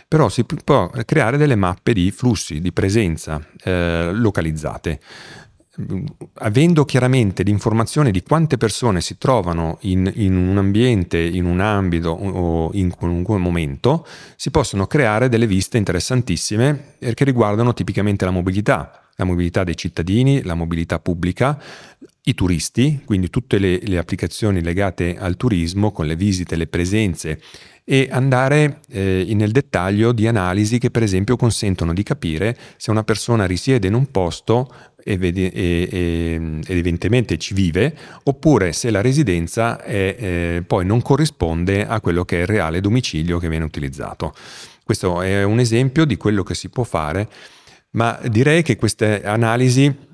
però 0.08 0.28
si 0.28 0.44
può 0.44 0.90
creare 1.06 1.38
delle 1.38 1.56
mappe 1.56 1.94
di 1.94 2.10
flussi, 2.10 2.60
di 2.60 2.74
presenza 2.74 3.40
eh, 3.64 4.10
localizzate 4.12 5.00
avendo 6.36 6.86
chiaramente 6.86 7.44
l'informazione 7.44 8.12
di 8.12 8.22
quante 8.24 8.58
persone 8.58 9.02
si 9.02 9.18
trovano 9.18 9.78
in, 9.82 10.12
in, 10.16 10.36
un 10.36 10.58
ambiente, 10.58 11.18
in 11.18 11.46
un 11.46 11.60
ambito 11.60 12.10
o 12.10 12.70
in 12.74 12.94
qualunque 12.96 13.38
momento, 13.38 14.06
si 14.36 14.52
possono 14.52 14.88
creare 14.88 15.30
delle 15.30 15.48
viste 15.48 15.78
interessantissime 15.78 16.96
che 17.00 17.24
riguardano 17.24 17.74
tipicamente 17.74 18.26
la 18.26 18.32
mobilità, 18.32 19.04
la 19.16 19.26
mobilità 19.26 19.64
dei 19.64 19.78
cittadini, 19.78 20.44
la 20.44 20.54
mobilità 20.54 21.00
pubblica, 21.00 21.62
i 22.24 22.34
turisti, 22.34 23.02
quindi 23.06 23.30
tutte 23.30 23.58
le, 23.58 23.80
le 23.82 23.98
applicazioni 23.98 24.62
legate 24.62 25.18
al 25.18 25.38
turismo 25.38 25.92
con 25.92 26.06
le 26.06 26.16
visite, 26.16 26.56
le 26.56 26.68
presenze 26.68 27.40
e 27.84 28.08
andare 28.12 28.82
eh, 28.90 29.26
nel 29.34 29.52
dettaglio 29.52 30.12
di 30.12 30.28
analisi 30.28 30.78
che 30.78 30.92
per 30.92 31.02
esempio 31.02 31.36
consentono 31.36 31.92
di 31.92 32.04
capire 32.04 32.56
se 32.78 32.92
una 32.92 33.04
persona 33.04 33.46
risiede 33.46 33.88
in 33.88 33.96
un 33.96 34.12
posto 34.12 34.72
e, 35.04 35.18
vedi, 35.18 35.50
e, 35.50 35.88
e, 35.92 36.60
evidentemente 36.68 37.38
ci 37.40 37.56
vive 37.56 37.96
oppure 38.24 38.74
se 38.74 38.92
la 38.92 39.02
residenza 39.02 39.82
è, 39.82 40.16
eh, 40.20 40.64
poi 40.68 40.86
non 40.86 41.02
corrisponde 41.02 41.88
a 41.88 42.00
quello 42.00 42.26
che 42.26 42.38
è 42.38 42.42
il 42.42 42.48
reale 42.48 42.80
domicilio 42.80 43.40
che 43.40 43.50
viene 43.50 43.66
utilizzato. 43.66 44.34
Questo 44.84 45.22
è 45.22 45.44
un 45.44 45.60
esempio 45.60 46.06
di 46.06 46.18
quello 46.18 46.44
che 46.44 46.54
si 46.54 46.70
può 46.70 46.84
fare, 46.84 47.28
ma 47.92 48.20
direi 48.28 48.62
che 48.62 48.76
queste 48.76 49.24
analisi 49.24 50.08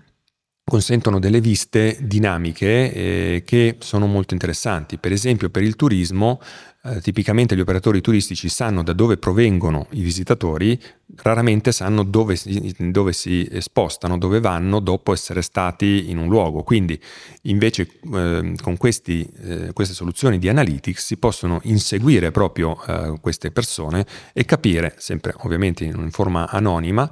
consentono 0.67 1.19
delle 1.19 1.41
viste 1.41 1.95
dinamiche 2.01 2.91
eh, 2.91 3.43
che 3.45 3.77
sono 3.79 4.07
molto 4.07 4.34
interessanti. 4.34 4.98
Per 4.98 5.12
esempio 5.12 5.51
per 5.51 5.62
il 5.62 5.75
turismo 5.75 6.39
eh, 6.86 7.01
tipicamente 7.01 7.56
gli 7.56 7.62
operatori 7.62 8.00
turistici 8.00 8.48
sanno 8.48 8.84
da 8.84 8.94
dove 8.94 9.18
provengono 9.18 9.88
i 9.92 10.01
visitatori, 10.01 10.80
raramente 11.18 11.72
sanno 11.72 12.04
dove 12.04 12.36
si, 12.36 12.74
dove 12.77 13.12
si, 13.12 13.50
spostano, 13.60 14.18
dove 14.18 14.39
vanno 14.39 14.80
dopo 14.80 15.12
essere 15.12 15.42
stati 15.42 16.10
in 16.10 16.18
un 16.18 16.27
luogo. 16.27 16.63
Quindi 16.63 17.00
invece 17.44 17.89
eh, 18.13 18.56
con 18.62 18.77
questi, 18.77 19.27
eh, 19.42 19.74
queste 19.74 19.94
soluzioni 19.96 20.38
di 20.38 20.48
analytics 20.48 21.04
si 21.04 21.18
possono 21.18 21.60
inseguire 21.63 22.32
proprio 22.32 22.80
eh, 22.86 23.18
queste 23.20 23.51
persone 23.51 24.06
e 24.34 24.46
capire, 24.46 24.94
sempre 24.98 25.34
ovviamente 25.38 25.84
in 25.84 26.12
forma 26.12 26.48
anonima, 26.48 27.10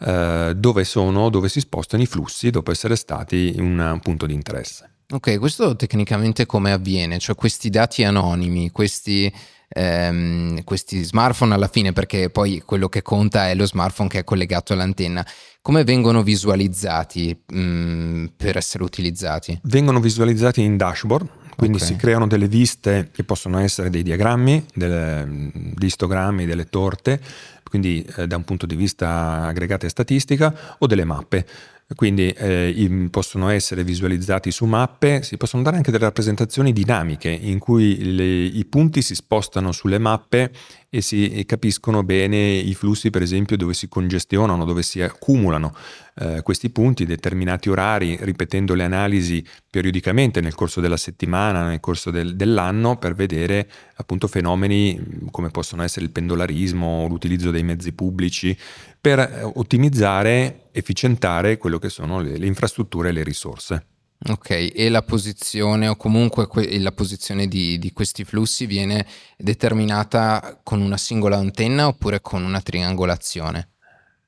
eh, 0.00 0.52
dove 0.56 0.84
sono, 0.84 1.30
dove 1.30 1.48
si 1.48 1.60
spostano 1.60 2.02
i 2.02 2.06
flussi 2.06 2.50
dopo 2.50 2.72
essere 2.72 2.96
stati 2.96 3.52
in 3.54 3.78
un 3.78 4.00
punto 4.02 4.26
di 4.26 4.34
interesse. 4.34 4.91
Ok, 5.12 5.38
questo 5.38 5.76
tecnicamente 5.76 6.46
come 6.46 6.72
avviene? 6.72 7.18
Cioè 7.18 7.34
questi 7.34 7.68
dati 7.68 8.02
anonimi, 8.02 8.70
questi, 8.70 9.30
ehm, 9.68 10.64
questi 10.64 11.02
smartphone 11.02 11.52
alla 11.52 11.68
fine, 11.68 11.92
perché 11.92 12.30
poi 12.30 12.62
quello 12.64 12.88
che 12.88 13.02
conta 13.02 13.50
è 13.50 13.54
lo 13.54 13.66
smartphone 13.66 14.08
che 14.08 14.20
è 14.20 14.24
collegato 14.24 14.72
all'antenna, 14.72 15.24
come 15.60 15.84
vengono 15.84 16.22
visualizzati 16.22 17.38
mh, 17.46 17.60
mm, 17.60 18.24
per 18.38 18.56
essere 18.56 18.84
utilizzati? 18.84 19.60
Vengono 19.64 20.00
visualizzati 20.00 20.62
in 20.62 20.78
dashboard, 20.78 21.28
quindi 21.56 21.76
okay. 21.76 21.88
si 21.88 21.96
creano 21.96 22.26
delle 22.26 22.48
viste 22.48 23.10
che 23.12 23.22
possono 23.22 23.58
essere 23.58 23.90
dei 23.90 24.02
diagrammi, 24.02 24.64
delle, 24.74 25.50
degli 25.52 25.88
istogrammi, 25.88 26.46
delle 26.46 26.64
torte, 26.70 27.20
quindi 27.68 28.02
eh, 28.16 28.26
da 28.26 28.36
un 28.36 28.44
punto 28.44 28.64
di 28.64 28.76
vista 28.76 29.42
aggregata 29.42 29.84
e 29.84 29.90
statistica, 29.90 30.76
o 30.78 30.86
delle 30.86 31.04
mappe 31.04 31.46
quindi 31.94 32.28
eh, 32.30 33.08
possono 33.10 33.48
essere 33.48 33.84
visualizzati 33.84 34.50
su 34.50 34.64
mappe, 34.64 35.22
si 35.22 35.36
possono 35.36 35.62
dare 35.62 35.76
anche 35.76 35.90
delle 35.90 36.04
rappresentazioni 36.04 36.72
dinamiche 36.72 37.30
in 37.30 37.58
cui 37.58 38.14
le, 38.14 38.24
i 38.24 38.64
punti 38.64 39.02
si 39.02 39.14
spostano 39.14 39.72
sulle 39.72 39.98
mappe 39.98 40.50
e 40.94 41.00
si 41.00 41.42
capiscono 41.46 42.02
bene 42.02 42.36
i 42.36 42.74
flussi, 42.74 43.08
per 43.08 43.22
esempio, 43.22 43.56
dove 43.56 43.72
si 43.72 43.88
congestionano, 43.88 44.66
dove 44.66 44.82
si 44.82 45.00
accumulano 45.00 45.74
eh, 46.16 46.42
questi 46.42 46.68
punti, 46.68 47.06
determinati 47.06 47.70
orari, 47.70 48.18
ripetendo 48.20 48.74
le 48.74 48.84
analisi 48.84 49.42
periodicamente 49.70 50.42
nel 50.42 50.54
corso 50.54 50.82
della 50.82 50.98
settimana, 50.98 51.66
nel 51.66 51.80
corso 51.80 52.10
del, 52.10 52.36
dell'anno, 52.36 52.98
per 52.98 53.14
vedere 53.14 53.66
appunto 53.94 54.26
fenomeni 54.26 55.00
come 55.30 55.48
possono 55.48 55.82
essere 55.82 56.04
il 56.04 56.10
pendolarismo, 56.12 57.06
l'utilizzo 57.08 57.50
dei 57.50 57.62
mezzi 57.62 57.92
pubblici, 57.92 58.54
per 59.00 59.18
eh, 59.18 59.50
ottimizzare, 59.54 60.68
efficientare 60.72 61.56
quello 61.56 61.78
che 61.78 61.88
sono 61.88 62.20
le, 62.20 62.36
le 62.36 62.46
infrastrutture 62.46 63.08
e 63.08 63.12
le 63.12 63.22
risorse. 63.22 63.86
Ok, 64.28 64.70
e 64.72 64.88
la 64.88 65.02
posizione 65.02 65.88
o 65.88 65.96
comunque 65.96 66.46
que- 66.46 66.78
la 66.78 66.92
posizione 66.92 67.48
di, 67.48 67.78
di, 67.78 67.92
questi 67.92 68.24
flussi 68.24 68.66
viene 68.66 69.04
determinata 69.36 70.60
con 70.62 70.80
una 70.80 70.96
singola 70.96 71.38
antenna 71.38 71.88
oppure 71.88 72.20
con 72.20 72.44
una 72.44 72.60
triangolazione? 72.60 73.70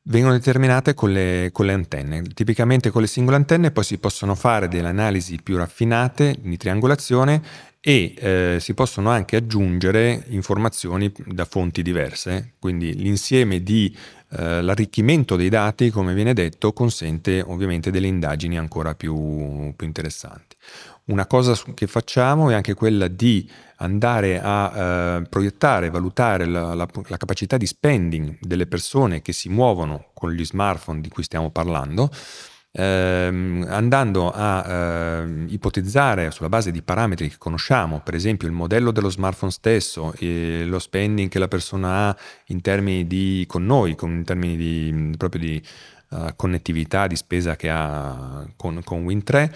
Vengono 0.06 0.34
determinate 0.34 0.94
con 0.94 1.12
le, 1.12 1.50
con 1.52 1.66
le 1.66 1.72
antenne, 1.72 2.22
tipicamente 2.34 2.90
con 2.90 3.02
le 3.02 3.06
singole 3.06 3.36
antenne 3.36 3.70
poi 3.70 3.84
si 3.84 3.98
possono 3.98 4.34
fare 4.34 4.68
delle 4.68 4.88
analisi 4.88 5.38
più 5.40 5.56
raffinate 5.56 6.36
di 6.40 6.56
triangolazione 6.56 7.40
e 7.80 8.14
eh, 8.16 8.56
si 8.60 8.74
possono 8.74 9.10
anche 9.10 9.36
aggiungere 9.36 10.24
informazioni 10.28 11.12
da 11.26 11.44
fonti 11.44 11.82
diverse, 11.82 12.54
quindi 12.58 12.94
l'insieme 12.94 13.62
di 13.62 13.94
eh, 14.36 14.62
l'arricchimento 14.62 15.36
dei 15.36 15.48
dati, 15.48 15.90
come 15.90 16.14
viene 16.14 16.34
detto, 16.34 16.72
consente 16.72 17.42
ovviamente 17.46 17.90
delle 17.90 18.06
indagini 18.06 18.58
ancora 18.58 18.94
più, 18.94 19.72
più 19.76 19.86
interessanti. 19.86 20.56
Una 21.06 21.26
cosa 21.26 21.54
che 21.74 21.86
facciamo 21.86 22.50
è 22.50 22.54
anche 22.54 22.74
quella 22.74 23.08
di 23.08 23.48
andare 23.76 24.40
a 24.42 24.72
eh, 25.18 25.22
proiettare, 25.28 25.90
valutare 25.90 26.46
la, 26.46 26.74
la, 26.74 26.88
la, 27.08 27.16
capacità 27.16 27.56
di 27.56 27.66
spending 27.66 28.38
delle 28.40 28.66
persone 28.66 29.20
che 29.20 29.32
si 29.32 29.48
muovono 29.50 30.06
con 30.14 30.32
gli 30.32 30.44
smartphone 30.44 31.00
di 31.00 31.10
cui 31.10 31.22
stiamo 31.22 31.50
parlando 31.50 32.10
ehm, 32.76 33.66
andando 33.68 34.30
a 34.30 34.64
eh, 34.66 35.44
ipotizzare 35.48 36.30
sulla 36.30 36.48
base 36.48 36.70
di 36.70 36.82
parametri 36.82 37.28
che 37.28 37.38
conosciamo, 37.38 38.00
per 38.00 38.14
esempio 38.14 38.48
il 38.48 38.54
modello 38.54 38.90
dello 38.90 39.10
smartphone 39.10 39.52
stesso, 39.52 40.12
e 40.18 40.64
lo 40.66 40.78
spending 40.78 41.30
che 41.30 41.38
la 41.38 41.48
persona 41.48 42.08
ha 42.08 42.16
in 42.46 42.60
termini 42.60 43.06
di 43.06 43.44
con 43.46 43.64
noi, 43.64 43.94
con, 43.94 44.10
in 44.10 44.24
termini 44.24 44.56
di, 44.56 45.14
proprio 45.16 45.40
di 45.40 45.62
uh, 46.10 46.34
connettività, 46.36 47.06
di 47.06 47.16
spesa 47.16 47.56
che 47.56 47.70
ha 47.70 48.46
con, 48.56 48.80
con 48.84 49.04
Win3 49.04 49.50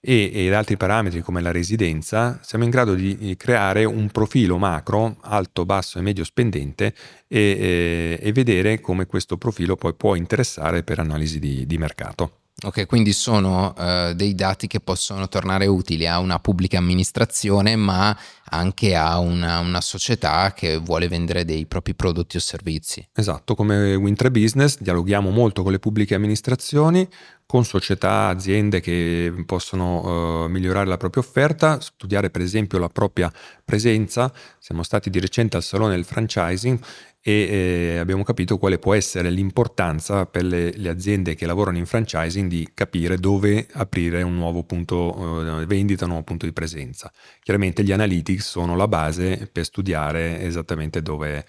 e, 0.00 0.30
ed 0.34 0.52
altri 0.52 0.76
parametri 0.76 1.22
come 1.22 1.40
la 1.40 1.50
residenza, 1.50 2.38
siamo 2.42 2.64
in 2.64 2.70
grado 2.70 2.94
di 2.94 3.34
creare 3.38 3.84
un 3.84 4.10
profilo 4.10 4.58
macro 4.58 5.16
alto, 5.22 5.64
basso 5.64 5.98
e 5.98 6.02
medio 6.02 6.24
spendente 6.24 6.92
e, 7.26 8.18
e, 8.18 8.18
e 8.20 8.32
vedere 8.32 8.80
come 8.80 9.06
questo 9.06 9.38
profilo 9.38 9.76
poi 9.76 9.94
può 9.94 10.14
interessare 10.14 10.82
per 10.82 10.98
analisi 10.98 11.38
di, 11.38 11.66
di 11.66 11.78
mercato. 11.78 12.43
Ok, 12.64 12.86
quindi 12.86 13.12
sono 13.12 13.74
uh, 13.76 14.14
dei 14.14 14.34
dati 14.34 14.66
che 14.66 14.80
possono 14.80 15.28
tornare 15.28 15.66
utili 15.66 16.06
a 16.06 16.18
una 16.18 16.38
pubblica 16.38 16.78
amministrazione, 16.78 17.76
ma 17.76 18.16
anche 18.44 18.96
a 18.96 19.18
una, 19.18 19.58
una, 19.58 19.82
società 19.82 20.54
che 20.54 20.78
vuole 20.78 21.06
vendere 21.08 21.44
dei 21.44 21.66
propri 21.66 21.94
prodotti 21.94 22.38
o 22.38 22.40
servizi. 22.40 23.06
Esatto, 23.12 23.54
come 23.54 23.94
Wintre 23.96 24.30
Business 24.30 24.78
dialoghiamo 24.78 25.28
molto 25.28 25.62
con 25.62 25.72
le 25.72 25.78
pubbliche 25.78 26.14
amministrazioni, 26.14 27.06
con 27.44 27.66
società, 27.66 28.28
aziende 28.28 28.80
che 28.80 29.44
possono 29.44 30.44
uh, 30.44 30.48
migliorare 30.48 30.86
la 30.86 30.96
propria 30.96 31.22
offerta, 31.22 31.78
studiare 31.80 32.30
per 32.30 32.40
esempio 32.40 32.78
la 32.78 32.88
propria 32.88 33.30
presenza. 33.62 34.32
Siamo 34.58 34.82
stati 34.82 35.10
di 35.10 35.20
recente 35.20 35.58
al 35.58 35.62
Salone 35.62 35.96
del 35.96 36.06
Franchising 36.06 36.78
e 37.26 37.94
eh, 37.94 37.98
abbiamo 37.98 38.22
capito 38.22 38.58
quale 38.58 38.78
può 38.78 38.92
essere 38.92 39.30
l'importanza 39.30 40.26
per 40.26 40.44
le, 40.44 40.76
le, 40.76 40.90
aziende 40.90 41.34
che 41.34 41.46
lavorano 41.46 41.78
in 41.78 41.86
franchising 41.86 42.50
di 42.50 42.68
capire 42.74 43.16
dove 43.16 43.66
aprire 43.72 44.20
un 44.20 44.34
nuovo 44.34 44.62
punto 44.62 45.62
eh, 45.62 45.64
vendita, 45.64 46.04
un 46.04 46.10
nuovo 46.10 46.24
punto 46.24 46.44
di 46.44 46.52
presenza. 46.52 47.10
Chiaramente 47.40 47.82
gli 47.82 47.92
analytics 47.92 48.46
sono 48.46 48.76
la 48.76 48.88
base 48.88 49.48
per 49.50 49.64
studiare 49.64 50.42
esattamente 50.42 51.00
dove, 51.00 51.46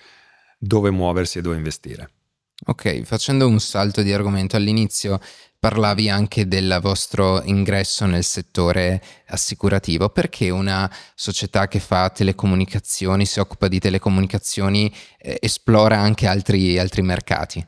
dove 0.57 0.91
muoversi 0.91 1.39
e 1.39 1.41
dove 1.41 1.57
investire. 1.57 2.09
Ok, 2.67 3.01
facendo 3.03 3.47
un 3.47 3.59
salto 3.59 4.01
di 4.01 4.13
argomento 4.13 4.55
all'inizio, 4.55 5.19
parlavi 5.59 6.09
anche 6.09 6.47
del 6.47 6.79
vostro 6.81 7.41
ingresso 7.43 8.05
nel 8.05 8.23
settore 8.23 9.01
assicurativo. 9.27 10.09
Perché 10.09 10.49
una 10.49 10.89
società 11.15 11.67
che 11.67 11.79
fa 11.79 12.09
telecomunicazioni, 12.09 13.25
si 13.25 13.39
occupa 13.39 13.67
di 13.67 13.79
telecomunicazioni, 13.79 14.93
eh, 15.19 15.37
esplora 15.41 15.99
anche 15.99 16.27
altri, 16.27 16.79
altri 16.79 17.01
mercati? 17.01 17.65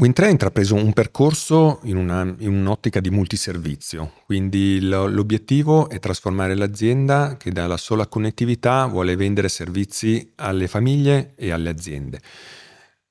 Win3 0.00 0.22
ha 0.22 0.28
intrapreso 0.28 0.76
un 0.76 0.92
percorso 0.92 1.80
in, 1.82 1.96
una, 1.96 2.22
in, 2.22 2.54
un'ottica 2.54 3.00
di 3.00 3.10
multiservizio, 3.10 4.12
quindi 4.24 4.80
l'obiettivo 4.80 5.90
è 5.90 5.98
trasformare 5.98 6.54
l'azienda 6.54 7.36
che 7.36 7.50
dalla 7.50 7.76
sola 7.76 8.06
connettività 8.06 8.86
vuole 8.86 9.16
vendere 9.16 9.48
servizi 9.48 10.32
alle 10.36 10.68
famiglie 10.68 11.32
e 11.34 11.50
alle 11.50 11.68
aziende. 11.68 12.20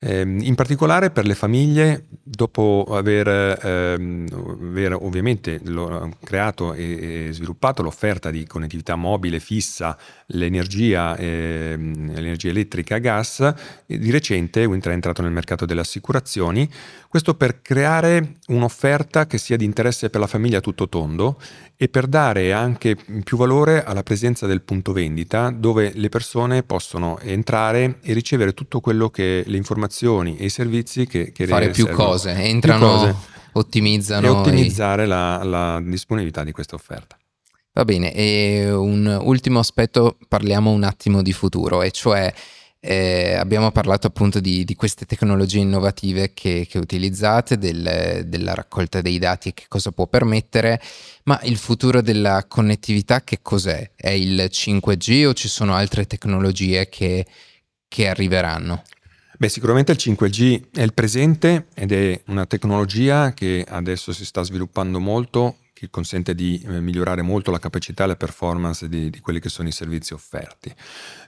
Ehm, 0.01 0.39
in 0.39 0.55
particolare 0.55 1.11
per 1.11 1.25
le 1.25 1.35
famiglie, 1.35 2.05
dopo 2.23 2.85
aver, 2.89 3.27
ehm, 3.61 4.27
aver 4.69 4.93
ovviamente 4.93 5.59
creato 6.23 6.73
e, 6.73 7.27
sviluppato 7.31 7.83
l'offerta 7.83 8.31
di 8.31 8.47
connettività 8.47 8.95
mobile 8.95 9.41
fissa, 9.41 9.97
l'energia, 10.27 11.17
ehm, 11.17 12.13
l'energia 12.13 12.47
elettrica 12.47 12.95
a 12.95 12.99
gas, 12.99 13.53
di 13.85 14.09
recente 14.09 14.63
Wintra 14.63 14.91
è 14.91 14.93
entrato 14.93 15.21
nel 15.21 15.31
mercato 15.31 15.65
delle 15.65 15.81
assicurazioni, 15.81 16.69
questo 17.09 17.33
per 17.35 17.61
creare 17.61 18.37
un'offerta 18.47 19.27
che 19.27 19.37
sia 19.37 19.57
di 19.57 19.65
interesse 19.65 20.09
per 20.09 20.21
la 20.21 20.27
famiglia 20.27 20.61
tutto 20.61 20.87
tondo 20.87 21.37
e 21.81 21.87
per 21.87 22.07
dare 22.07 22.51
anche 22.51 22.97
più 23.23 23.37
valore 23.37 23.85
alla 23.85 24.03
presenza 24.03 24.45
del 24.45 24.63
punto 24.63 24.91
vendita 24.91 25.49
dove 25.49 25.93
le 25.95 26.09
persone 26.09 26.61
possono 26.61 27.17
entrare 27.19 27.99
e 28.01 28.11
ricevere 28.11 28.53
tutto 28.53 28.81
quello 28.81 29.09
che 29.09 29.45
le 29.47 29.55
informazioni 29.55 30.35
e 30.35 30.43
i 30.43 30.49
servizi 30.49 31.07
che, 31.07 31.31
che 31.31 31.47
fare 31.47 31.69
più 31.69 31.87
cose, 31.87 32.31
entrano, 32.31 32.79
più 32.79 32.97
cose. 32.97 33.15
ottimizzano 33.53 34.25
e 34.25 34.29
ottimizzare 34.29 35.05
i... 35.05 35.07
la, 35.07 35.41
la 35.45 35.81
disponibilità 35.81 36.43
di 36.43 36.51
questa 36.51 36.75
offerta. 36.75 37.17
Va 37.71 37.85
bene, 37.85 38.13
e 38.13 38.69
un 38.73 39.17
ultimo 39.23 39.59
aspetto, 39.59 40.17
parliamo 40.27 40.71
un 40.71 40.83
attimo 40.83 41.21
di 41.21 41.31
futuro, 41.31 41.81
e 41.81 41.91
cioè 41.91 42.33
eh, 42.81 43.33
abbiamo 43.33 43.71
parlato 43.71 44.07
appunto 44.07 44.39
di, 44.39 44.63
di, 44.63 44.75
queste 44.75 45.05
tecnologie 45.05 45.59
innovative 45.59 46.33
che, 46.33 46.65
che 46.69 46.77
utilizzate, 46.77 47.57
del, 47.57 48.23
della 48.25 48.53
raccolta 48.53 49.01
dei 49.01 49.19
dati 49.19 49.49
e 49.49 49.53
che 49.53 49.65
cosa 49.67 49.91
può 49.91 50.07
permettere, 50.07 50.81
ma 51.23 51.39
il 51.43 51.57
futuro 51.57 52.01
della 52.01 52.45
connettività 52.47 53.21
che 53.21 53.39
cos'è? 53.41 53.91
È 53.95 54.09
il 54.09 54.49
5G 54.49 55.25
o 55.27 55.33
ci 55.33 55.49
sono 55.49 55.73
altre 55.73 56.05
tecnologie 56.07 56.87
che, 56.87 57.25
che 57.87 58.07
arriveranno? 58.07 58.83
Beh, 59.37 59.49
sicuramente 59.49 59.91
il 59.91 59.99
5G 59.99 60.71
è 60.73 60.81
il 60.81 60.93
presente 60.93 61.67
ed 61.73 61.91
è 61.91 62.21
una 62.27 62.45
tecnologia 62.45 63.33
che 63.33 63.65
adesso 63.67 64.13
si 64.13 64.25
sta 64.25 64.41
sviluppando 64.41 64.99
molto 64.99 65.57
che 65.79 65.89
consente 65.89 66.35
di 66.35 66.61
eh, 66.65 66.81
migliorare 66.81 67.21
molto 67.21 67.51
la 67.51 67.59
capacità 67.59 68.03
e 68.03 68.07
la 68.07 68.15
performance 68.17 68.89
di, 68.89 69.09
di, 69.09 69.19
quelli 69.21 69.39
che 69.39 69.47
sono 69.47 69.69
i 69.69 69.71
servizi 69.71 70.13
offerti. 70.13 70.73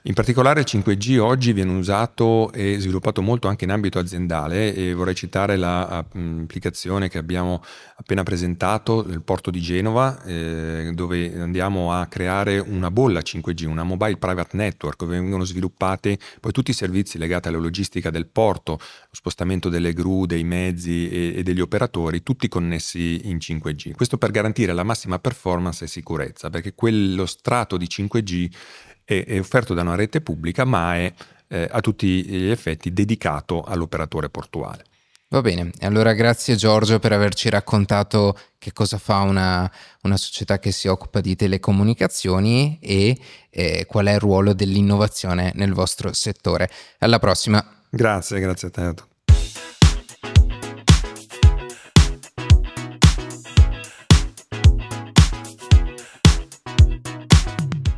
In 0.02 0.12
particolare 0.12 0.60
il 0.60 0.66
5G 0.68 1.18
oggi 1.18 1.54
viene 1.54 1.72
usato 1.72 2.52
e 2.52 2.78
sviluppato 2.78 3.22
molto 3.22 3.48
anche 3.48 3.64
in 3.64 3.70
ambito 3.70 3.98
aziendale 3.98 4.74
e 4.74 4.92
vorrei 4.92 5.14
citare 5.14 5.56
l'applicazione 5.56 7.08
che 7.08 7.16
abbiamo 7.16 7.62
appena 7.96 8.24
presentato 8.24 9.00
del 9.00 9.22
porto 9.22 9.50
di 9.50 9.60
Genova 9.60 10.22
eh, 10.24 10.90
dove 10.92 11.40
andiamo 11.40 11.94
a 11.94 12.04
creare 12.04 12.58
una 12.58 12.90
bolla 12.90 13.20
5G, 13.20 13.64
una 13.64 13.84
mobile 13.84 14.18
private 14.18 14.54
network 14.54 14.98
dove 14.98 15.18
vengono 15.18 15.44
sviluppati 15.44 16.18
poi 16.40 16.52
tutti 16.52 16.72
i 16.72 16.74
servizi 16.74 17.16
legati 17.16 17.48
alla 17.48 17.56
logistica 17.56 18.10
del 18.10 18.26
porto, 18.26 18.72
lo 18.72 19.12
spostamento 19.12 19.70
delle 19.70 19.94
gru, 19.94 20.26
dei 20.26 20.44
mezzi 20.44 21.08
e, 21.08 21.38
e 21.38 21.42
degli 21.42 21.60
operatori, 21.60 22.22
tutti 22.22 22.48
connessi 22.48 23.28
in 23.30 23.38
5G. 23.38 23.92
Questo 23.92 24.18
per 24.18 24.28
garantire 24.28 24.40
la 24.72 24.82
massima 24.82 25.18
performance 25.18 25.84
e 25.84 25.88
sicurezza, 25.88 26.50
perché 26.50 26.74
quello 26.74 27.26
strato 27.26 27.76
di 27.76 27.86
5G 27.86 28.50
è, 29.04 29.24
è 29.24 29.38
offerto 29.38 29.74
da 29.74 29.82
una 29.82 29.94
rete 29.94 30.20
pubblica, 30.20 30.64
ma 30.64 30.96
è 30.96 31.12
eh, 31.48 31.68
a 31.70 31.80
tutti 31.80 32.24
gli 32.24 32.50
effetti 32.50 32.92
dedicato 32.92 33.62
all'operatore 33.62 34.30
portuale. 34.30 34.84
Va 35.32 35.40
bene, 35.40 35.70
allora 35.80 36.12
grazie 36.12 36.56
Giorgio 36.56 36.98
per 36.98 37.12
averci 37.12 37.48
raccontato 37.48 38.38
che 38.58 38.74
cosa 38.74 38.98
fa 38.98 39.20
una, 39.20 39.70
una 40.02 40.18
società 40.18 40.58
che 40.58 40.72
si 40.72 40.88
occupa 40.88 41.22
di 41.22 41.34
telecomunicazioni 41.36 42.78
e 42.82 43.18
eh, 43.48 43.86
qual 43.86 44.06
è 44.06 44.12
il 44.12 44.20
ruolo 44.20 44.52
dell'innovazione 44.52 45.52
nel 45.54 45.72
vostro 45.72 46.12
settore. 46.12 46.68
Alla 46.98 47.18
prossima. 47.18 47.64
Grazie, 47.88 48.40
grazie 48.40 48.68
a 48.68 48.70
te. 48.70 49.11